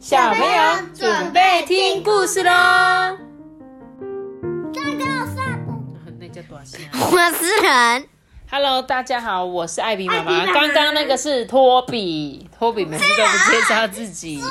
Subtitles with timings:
[0.00, 0.62] 小朋友
[0.94, 2.50] 准备听故事喽。
[6.18, 6.72] 那叫多少
[7.12, 8.08] 我是人。
[8.50, 10.46] Hello，大家好，我是艾比妈妈。
[10.54, 14.42] 刚刚那个是托比，托比每次都不介绍自己。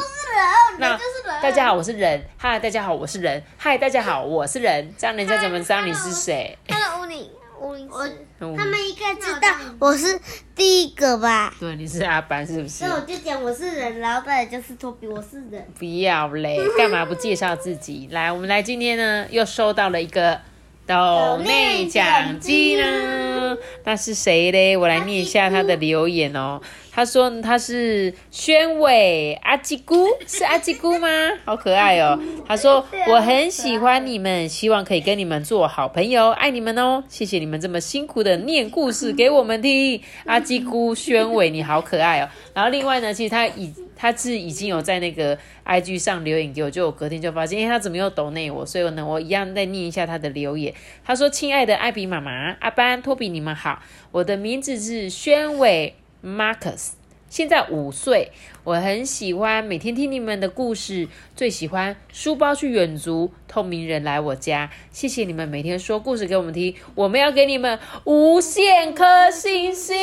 [0.77, 0.95] 那
[1.41, 2.23] 大家好，我是人。
[2.37, 3.43] 嗨，大家好，我是人。
[3.57, 4.93] 嗨，大家好，我是人。
[4.99, 6.55] 这样人家怎么知道你是谁？
[6.67, 8.07] 他的屋里，我
[8.39, 9.47] 嗯他们应该知道
[9.79, 10.19] 我是
[10.55, 11.53] 第一个吧？
[11.59, 12.91] 对，你是阿班是不是所以？
[12.91, 15.67] 我就讲我是人，然后再来就是托比，我是人。
[15.77, 18.07] 不要嘞，干嘛不介绍自己？
[18.11, 20.39] 来，我们来今天呢，又收到了一个
[20.89, 23.55] 抖内奖金呢。
[23.83, 24.75] 那是谁嘞？
[24.75, 26.59] 我来念一下他的留言哦。
[26.91, 31.07] 他说他是宣伟阿吉姑，是阿吉姑吗？
[31.45, 32.19] 好可爱哦。
[32.47, 37.03] 他说我很喜欢你们，希望可以跟你们做好朋友，爱你们哦。
[37.07, 40.01] 谢谢你们这么辛苦的念故事给我们听。
[40.25, 42.29] 阿吉姑宣伟，你好可爱哦。
[42.55, 43.71] 然后另外呢，其实他已
[44.01, 48.65] 他是已经有在那个 IG 上留言给我，就我隔天就发现，哎，他怎么又抖内我？
[48.65, 50.73] 所以呢，我一样再念一下他的留言。
[51.03, 56.91] 他说：“亲爱的艾比妈妈、阿班、托比，你们好，我的名字是宣伟 Marcus。”
[57.29, 58.31] 现在五岁，
[58.63, 64.69] 我很喜欢每天听你们的故事，最喜欢书包去远足，透明人来我家。
[64.91, 69.95] 谢谢你们每天说故事给我们听，我们要给你们无限颗星星。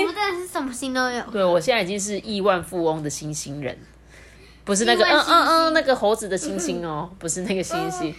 [0.00, 1.22] 我们真的是什么星都有。
[1.30, 3.78] 对我现在已经是亿万富翁的星星人，
[4.64, 8.12] 不是那个嗯嗯嗯那个猴子的星星哦，不是那个星星。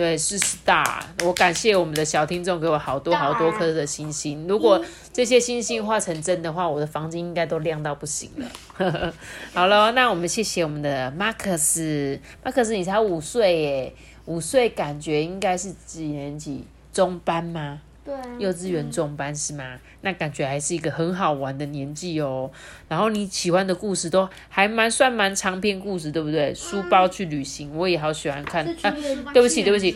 [0.00, 1.02] 对，是 star。
[1.26, 4.48] 我感谢我们的小听众给我好多好多颗的星星。
[4.48, 9.12] 如果这些星星化成真的话，我的房间应该都亮到不行了。
[9.52, 12.18] 好了，那我们谢谢我们的马克思。
[12.42, 16.64] 马克思，你才五岁耶，五岁感觉应该是几年级？
[16.94, 17.82] 中班吗？
[18.04, 18.14] 对。
[18.38, 19.78] 幼稚园中班是吗？
[20.02, 22.50] 那感觉还是一个很好玩的年纪哦。
[22.88, 26.54] 然后你喜欢的故事都还蛮算蛮长篇故事，对不对？
[26.54, 28.66] 书包去旅行，我也好喜欢看。
[28.82, 28.90] 啊，
[29.34, 29.94] 对不起，对不起，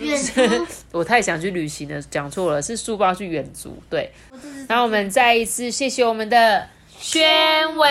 [0.92, 3.76] 我太想去旅行了，讲错了，是书包去远足。
[3.88, 4.10] 对，
[4.68, 6.68] 然后我们再一次谢谢我们的
[6.98, 7.22] 宣
[7.76, 7.88] 伟，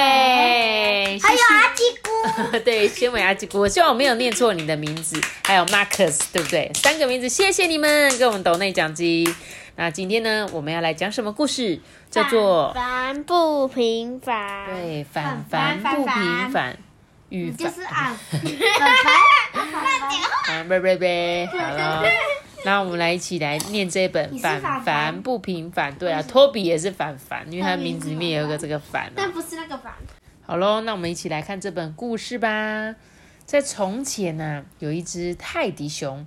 [1.19, 6.71] 还有阿基姑，对，宣伟阿吉姑，我希望我没有念错你的名字，还有 Marcus， 对不对？
[6.75, 9.27] 三个名字，谢谢你们给我们抖内奖金。
[9.75, 11.79] 那今天呢，我们要来讲什么故事？
[12.11, 14.67] 叫做凡不平凡。
[14.67, 16.77] 对反凡不反平凡
[17.29, 18.41] 与就反是啊，反
[19.71, 22.03] 反 啊，贝贝贝，好了。
[22.65, 25.91] 那我们来一起来念这本《反凡凡不平凡》。
[25.97, 29.11] 对啊，托比也是反凡，因为他名字里面有一个这个凡、啊。
[29.15, 29.91] 但不是那个凡。
[30.45, 32.95] 好喽，那我们一起来看这本故事吧。
[33.45, 36.25] 在从前呢、有一只泰迪熊，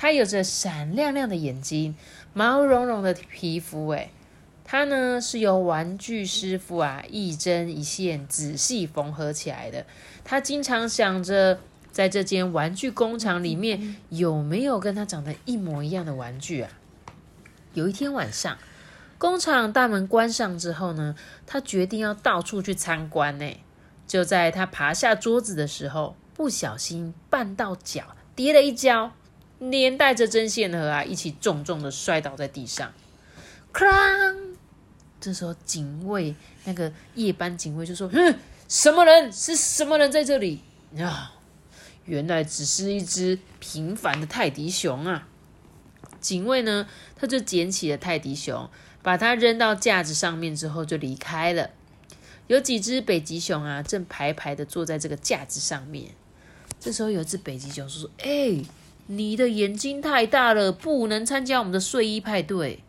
[0.00, 1.96] 它有着闪亮亮的眼睛，
[2.32, 4.12] 毛茸茸的皮肤，诶，
[4.64, 9.84] 它呢是由玩具师傅啊一针一线仔细缝合起来的。
[10.22, 11.58] 他经常想着，
[11.90, 16.70] 在这间玩具工厂里面有没有跟他长得一模一样的玩具啊？
[17.74, 18.56] 有一天晚上，
[19.18, 23.50] 工厂大门关上之后呢，他决定要到处去参观呢。
[24.06, 29.12] 就在他爬下桌子的时候，不小心绊到脚，跌了一跤，
[29.58, 32.92] 连带着针线盒啊一起重重的摔倒在地上。
[33.72, 33.88] 哐！
[35.20, 38.34] 这时候警卫那个夜班警卫就说：“哼，
[38.68, 39.32] 什么人？
[39.32, 40.60] 是什么人在这里？”
[40.98, 41.34] 啊，
[42.04, 45.26] 原来只是一只平凡的泰迪熊啊！
[46.20, 48.70] 警卫呢，他就捡起了泰迪熊，
[49.02, 51.70] 把它扔到架子上面之后就离开了。
[52.46, 56.12] 有几只北极熊啊，正排排的坐在这个架子上面。
[56.80, 58.64] 这时候有一只北极熊说：“哎、
[59.08, 62.84] 你的眼睛太大了，不能参加我们的睡衣派对。”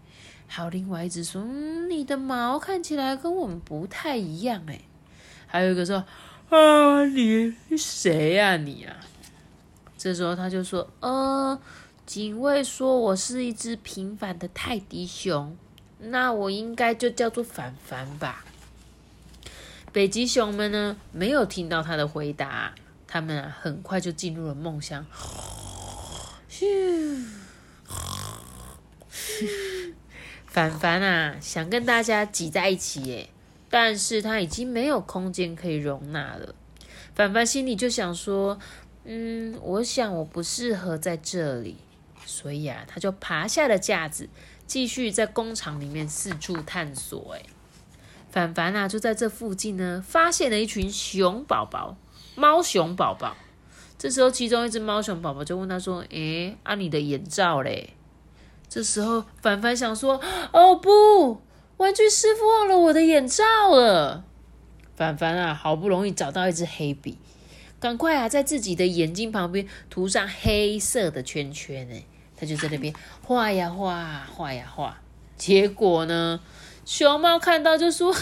[0.48, 4.82] 还有另外一只说：“嗯，你的毛看起来跟我们不太一样。”哎，
[5.46, 6.04] 还有一个说
[6.50, 8.96] ：“啊，你是谁呀、你啊？”
[9.98, 11.60] 这时候他就说：“呃，
[12.06, 15.56] 警卫说我是一只平凡的泰迪熊，
[16.00, 18.44] 那我应该就叫做凡凡吧。”
[19.94, 22.74] 北极熊们呢，没有听到他的回答，
[23.08, 25.06] 他们啊很快就进入了梦乡。
[26.60, 27.24] 咻，
[30.46, 33.30] 凡凡啊，想跟大家挤在一起耶，
[33.70, 36.54] 但是他已经没有空间可以容纳了。
[37.16, 38.60] 凡凡心里就想说
[39.06, 41.78] ：“嗯，我想我不适合在这里。”
[42.26, 44.28] 所以啊，他就爬下了架子，
[44.68, 47.36] 继续在工厂里面四处探索。
[47.36, 47.44] 哎，
[48.30, 51.96] 凡凡啊，就在这附近呢，发现了一群熊宝宝，
[52.36, 53.38] 猫熊宝宝。
[54.00, 57.96] 这时候，其中一只猫熊宝宝就问他说：“诶，啊，你的眼罩嘞？”
[58.70, 60.22] 这时候，凡凡想说
[60.54, 61.42] ：“哦不，
[61.76, 63.44] 玩具师傅忘了我的眼罩
[63.76, 64.24] 了。”
[64.96, 67.18] 凡凡啊，好不容易找到一支黑笔，
[67.78, 71.96] 赶快啊，在自己的眼睛旁边涂上黑色的圈圈呢。
[72.40, 74.98] 他就在那边画呀画，画呀画。
[75.36, 76.40] 结果呢，
[76.86, 78.22] 熊猫看到就说：“哈，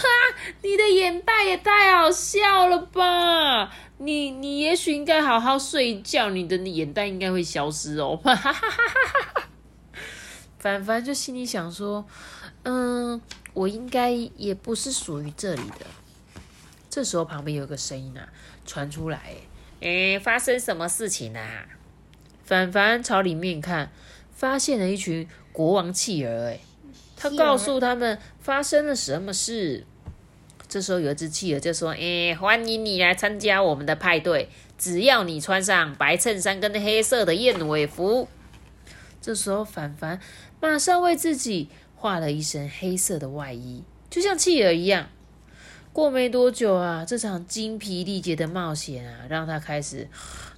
[0.62, 3.72] 你的眼袋也太好笑了吧！
[3.98, 8.88] 你你也许应该好好睡觉，你的眼袋应该会消失哦。”哈哈哈哈
[9.34, 9.48] 哈。
[10.58, 12.04] 凡凡就心里想说
[12.64, 13.20] ：“嗯，
[13.54, 15.86] 我应该也不是属于这里的。”
[16.90, 18.28] 这时候旁边有个声音啊
[18.66, 19.34] 传出来
[19.80, 21.66] ：“哎，发生什么事情啊？”
[22.44, 23.92] 凡凡朝里面看，
[24.32, 26.46] 发现了一群国王企鹅。
[26.46, 26.60] 哎，
[27.16, 29.86] 他告诉他们发生了什么事。
[30.68, 38.28] 这时候有一只企鹅就说：“哎，欢迎你来参加我们的派对，只要你穿上白衬衫跟黑色的燕尾服。”
[39.22, 40.20] 这时候凡凡。
[40.60, 45.08] 马上为自己画了一身黑色的外衣，就像企鹅一样。
[45.92, 50.08] 过没多久啊，这场精疲力竭的冒险啊，让他开始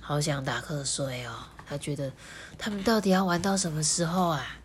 [0.01, 1.33] 好想打瞌睡哦。
[1.67, 2.11] 他觉得
[2.59, 4.57] 他们到底要玩到什么时候啊？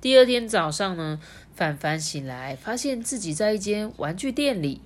[0.00, 1.20] 第二天早上呢，
[1.62, 4.80] 凡凡醒来，发现自己在一间玩具店里。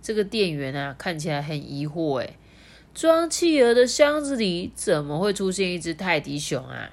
[0.00, 2.38] 这个店员啊，看起来很疑惑，诶
[2.94, 6.88] 装企鹅的箱子里怎么会出现一只泰迪熊啊？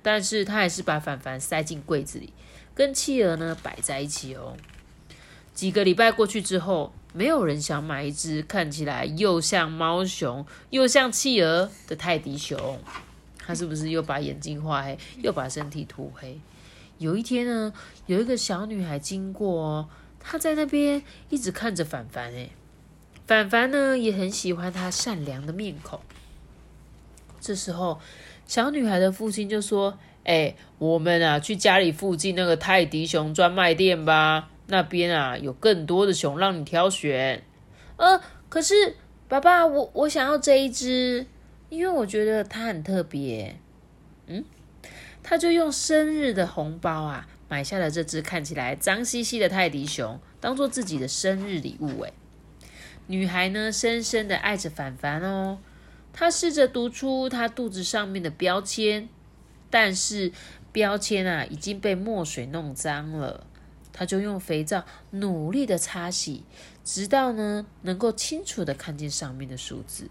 [0.00, 2.32] 但是他还是把凡凡塞进柜子里，
[2.74, 4.56] 跟企鹅呢摆在一起哦。
[5.52, 12.80] 几个礼拜过去之后，没有人想买一只看起来又像猫熊又像企鹅的泰迪熊。
[13.36, 16.40] 他是不是又把眼睛画黑，又把身体涂黑？
[17.00, 17.72] 有一天呢，
[18.04, 19.88] 有一个小女孩经过，哦，
[20.20, 22.30] 她在那边一直看着凡凡。
[22.34, 22.50] 哎，
[23.26, 25.98] 凡凡呢也很喜欢她善良的面孔。
[27.40, 27.98] 这时候。
[28.46, 37.44] 小女孩的父亲就说：“哎，我们啊，去家里附近那个泰迪熊专卖店吧，那边啊有更多的熊让你挑选。”
[37.96, 38.96] 呃，可是
[39.28, 41.24] 爸爸，我我想要这一只，
[41.68, 43.56] 因为我觉得它很特别。
[44.26, 44.44] 嗯，
[45.22, 52.00] 他就用生日的红包啊，买下了这只看起来脏兮兮的泰迪熊，当做自己的生日礼物。
[52.00, 52.12] 哎，
[53.06, 55.58] 女孩呢，深深的爱着凡凡哦。
[56.12, 59.08] 他试着读出他肚子上面的标签，
[59.70, 60.32] 但是
[60.72, 63.46] 标签啊已经被墨水弄脏了。
[63.92, 66.44] 他就用肥皂努力的擦洗，
[66.84, 70.08] 直到呢能够清楚的看见上面的数字：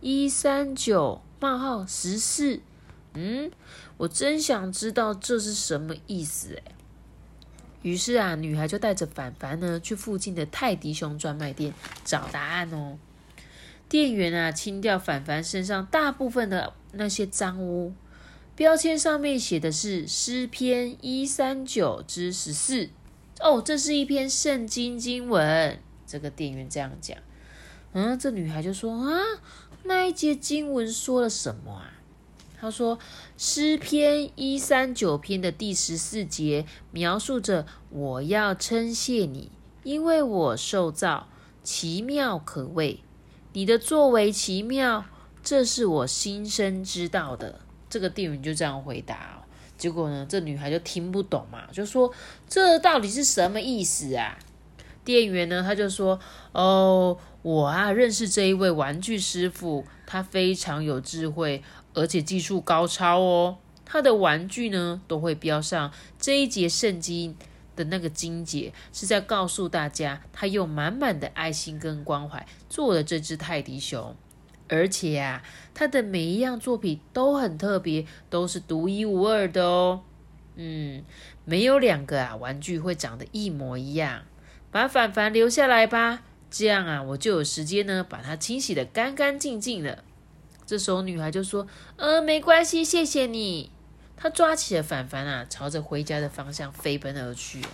[0.00, 2.60] 一三九冒号十四。
[3.16, 3.50] 嗯，
[3.96, 6.72] 我真想知道这是什么意思哎。
[7.82, 11.72] 于是啊，女孩就带着凡凡呢去附近的泰迪熊专卖店
[12.04, 12.98] 找答案哦。
[13.88, 17.94] 店员啊，清掉凡凡身上大部分的那些脏污。
[18.56, 22.90] 标签上面写的是诗篇一三九之十四。
[23.38, 25.78] 哦，这是一篇圣经经文。
[26.06, 27.16] 这个店员这样讲。
[27.92, 29.20] 嗯，这女孩就说啊，
[29.84, 31.92] 那一节经文说了什么啊？
[32.58, 32.98] 他说
[33.36, 41.28] 诗篇一三九篇的第十四节描述着我要称谢你，因为我受造
[41.62, 43.00] 奇妙可畏。
[43.52, 45.04] 你的作为奇妙，
[45.42, 47.60] 这是我心生知道的。
[47.88, 49.42] 这个店员就这样回答。
[49.78, 52.12] 结果呢，这女孩就听不懂嘛，就说
[52.48, 54.38] 这到底是什么意思啊？
[55.04, 56.18] 店员呢，他就说
[56.52, 61.62] ：“哦，我啊认识这一位玩具师傅，他非常有智慧，
[61.96, 63.58] 而且技术高超哦。
[63.84, 67.34] 他的玩具呢，都会标上这一节圣经。”
[67.76, 74.16] 的那个金姐是在告诉大家，他用满满的爱心跟关怀做了这只泰迪熊，
[74.66, 75.42] 而且啊，
[75.74, 80.00] 他的每一样作品都很特别，都是独一无二的哦。
[80.54, 81.04] 嗯，
[81.44, 84.22] 没有两个啊玩具会长得一模一样。
[84.70, 90.02] 把凡凡留下来吧，这样啊，我就有时间呢把它清洗的干干净净了。
[90.66, 93.70] 这时候女孩就说：“呃，没关系，谢谢你。”
[94.18, 97.64] 她抓起了凡凡啊，朝着回家的方向飞奔而去。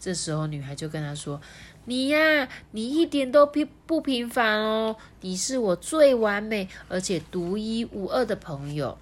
[0.00, 1.40] 这时候，女孩就跟他说
[1.84, 8.96] ：“你呀，你一点都平不平凡哦，你是我最完美而且独一无二的朋友。”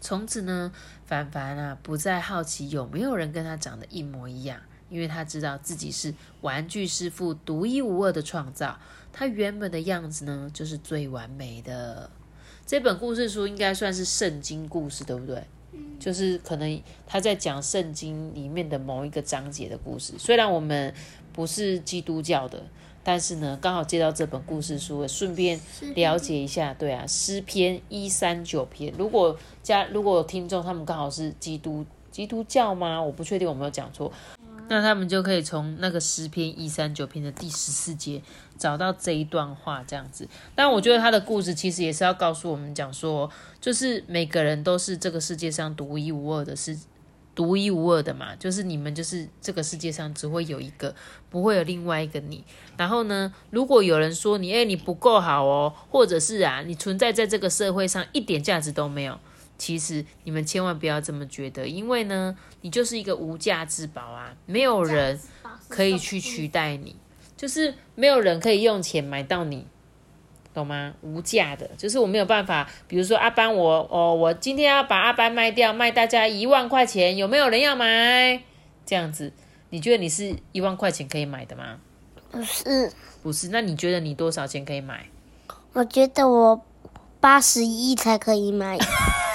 [0.00, 0.72] 从此呢，
[1.06, 8.78] 凡凡啊不再好奇有没有人跟他长得一模一样，因为他知道自己是玩具师傅独一无二的创造，
[9.12, 12.10] 他原本的样子呢就是最完美的。
[12.70, 15.42] 这本故事书应该算是圣经故事，对不对？
[15.98, 20.94] 就是可能他在讲圣经里面的某一个章节的故事，虽然我们
[21.32, 22.62] 不是基督教的，
[23.02, 25.58] 但是呢，刚好接到这本故事书，顺便
[25.96, 26.72] 了解一下。
[26.72, 28.94] 对啊，诗篇一三九篇。
[28.96, 33.02] 如果家如果有听众他们刚好是基督基督教吗？
[33.02, 34.12] 我不确定我没有讲错。
[34.70, 38.22] 那他们就可以从那个诗篇一三九篇的第十四节
[38.56, 40.28] 找到这一段话，这样子。
[40.54, 43.28] 但我觉得他的故事其实也是要告诉我们讲说，
[43.60, 46.78] 就是每个人都是这个世界上独一无二的，是
[47.34, 48.36] 独一无二的嘛。
[48.36, 50.94] 就是你们就是这个世界上只会有一个，
[51.28, 52.44] 不会有另外一个你。
[52.76, 59.18] 然后呢，如果有人说你，哎，你不够好哦，或者是啊，你存在在这个社会上一点价值都没有。
[59.60, 65.20] 其实你们千万不要这么觉得，因为呢，你就是一个无价之宝啊，没有人
[65.68, 66.96] 可以去取代你，
[67.36, 69.66] 就是没有人可以用钱买到你，
[70.54, 70.94] 懂吗？
[71.02, 78.42] 无价的，就是我没有办法，比如说阿班，我哦，我今天要把阿班卖掉，卖大家一万块钱，有没有人要买？
[78.86, 79.30] 这样子，
[79.68, 81.78] 你觉得你是一万块钱可以买的吗？
[82.30, 82.90] 不是，
[83.22, 85.06] 不是，那你觉得你多少钱可以买？
[85.74, 86.64] 我觉得我
[87.20, 88.78] 八十一才可以买。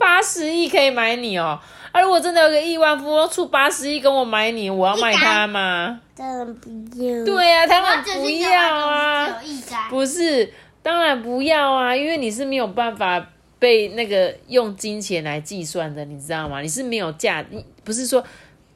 [0.00, 1.60] 八十亿可以买你哦！
[1.92, 6.00] 啊，如果真的有个亿万富翁出八十亿跟我买你，我要卖他吗？
[6.16, 7.24] 当然不要。
[7.26, 9.42] 对呀，当然不要啊！
[9.90, 10.50] 不是，
[10.82, 11.94] 当然不要啊！
[11.94, 13.28] 因为你是没有办法
[13.58, 16.62] 被那个用金钱来计算的，你知道吗？
[16.62, 18.24] 你是没有价，你不是说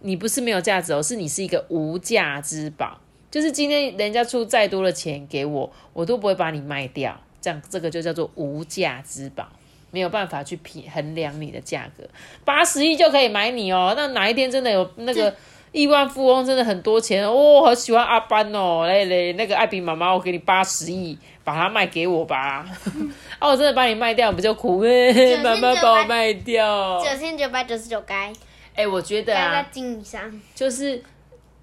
[0.00, 3.00] 你不是没有价值哦，是你是一个无价之宝。
[3.30, 7.18] 就是今天人家出再多的钱给我，我都不会把你卖掉。
[7.40, 9.48] 这样，这个就叫做无价之宝。
[9.94, 12.02] 没有办法去评衡量你的价格，
[12.44, 13.94] 八十亿就可以买你哦。
[13.96, 15.32] 那哪一天真的有那个
[15.70, 22.66] 亿万富翁，真的很多钱哦，好喜欢阿班哦，来来，那个艾比妈妈，我给你八十亿，把它卖给我吧。
[23.38, 25.36] 哦，我真的把你卖掉，不就苦咩？
[25.36, 28.32] 妈妈把我卖掉，九千九百九十九该。
[28.74, 29.64] 哎，我觉得啊，
[30.02, 31.00] 上就是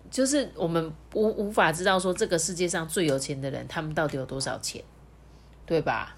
[0.10, 4.82] 就是我们无无法知道说这个世界上最有钱的人，他们到底有多少钱，
[5.66, 6.16] 对吧？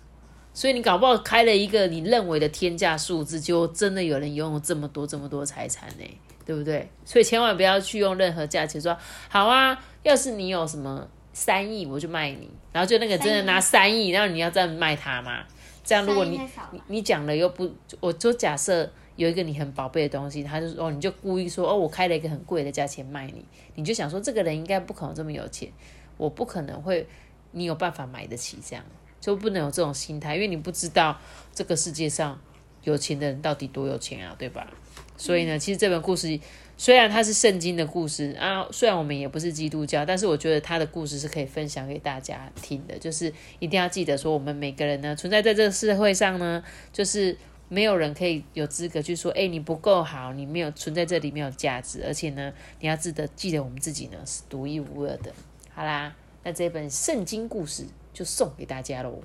[0.54, 6.06] 所以你搞不好开了一个你认为的天价数字，就真的有人拥有这么多这么多财产呢，
[6.46, 6.88] 对不对？
[7.04, 8.96] 所以千万不要去用任何价钱说
[9.30, 15.44] 好啊，要是你有什么三亿，我就卖你，然后就那个真的拿三亿，然后你要再卖他吗？
[15.84, 16.40] 这样如果你
[16.72, 17.70] 你你讲了又不，
[18.00, 23.44] 我就假设有一个你很宝贝的东西，他就说哦，你就故意说哦，我开了一个很贵的价钱卖你，
[23.74, 25.70] 你就想说这个人应该不可能这么有钱，
[26.18, 27.08] 我不可能会
[27.52, 28.86] 你有办法买得起这样。
[29.24, 31.18] 就不能有这种心态，因为你不知道
[31.56, 32.38] 这个世界上
[32.84, 34.68] 有钱的人到底多有钱啊，对吧？
[35.16, 36.38] 所以呢，其实这本故事
[36.78, 43.00] 虽然它是圣经的故事啊，虽然我们也不是基督教，但是我觉得它的故事是可以分享给大家听的。
[43.00, 46.62] 就是一定要记得说，我们每个人呢，存在在这个社会上呢，
[46.92, 47.38] 就是
[47.70, 52.52] 没有人可以有资格去说，哎，你不够好，你没有存在这里没有价值，而且呢，
[52.82, 55.32] 你要记得记得我们自己呢是独一无二的。
[55.74, 56.14] 好啦，
[56.44, 57.86] 那这本圣经故事。
[58.14, 59.22] 就送给大家喽！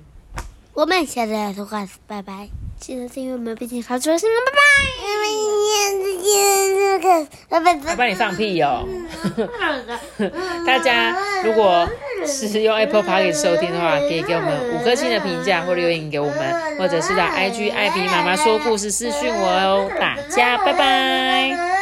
[0.73, 2.47] 我们下次再说话，拜拜！
[2.79, 4.59] 记得订阅我们，并且发出声音，拜拜！
[7.49, 8.87] 我帮你放屁哦！
[10.65, 11.87] 大家如果
[12.25, 19.91] 是用 Apple Park 收听的话，可以给我们五颗星的评价或留言给我们，或者是在 IG 艾比妈妈说故事私讯我哦！
[19.99, 21.78] 大家拜拜！